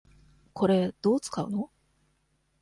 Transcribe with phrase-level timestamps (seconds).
[0.53, 1.69] これ、どう使うの？